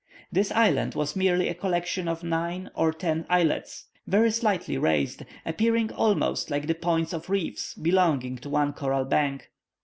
This 0.31 0.51
island 0.53 0.95
was 0.95 1.15
merely 1.15 1.47
a 1.47 1.53
collection 1.53 2.07
of 2.07 2.23
nine 2.23 2.71
or 2.73 2.91
ten 2.91 3.23
islets, 3.29 3.85
very 4.07 4.31
slightly 4.31 4.75
raised, 4.75 5.23
appearing 5.45 5.91
almost 5.93 6.49
like 6.49 6.65
the 6.65 6.73
points 6.73 7.13
of 7.13 7.29
reefs, 7.29 7.75
belonging 7.75 8.37
to 8.39 8.49
one 8.49 8.73
coral 8.73 9.05
bank. 9.05 9.51